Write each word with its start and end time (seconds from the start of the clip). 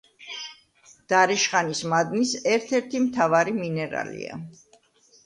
დარიშხანის 1.11 1.81
მადნის 1.91 2.31
ერთ-ერთი 2.53 3.03
მთავარი 3.05 3.55
მინერალია. 3.59 4.41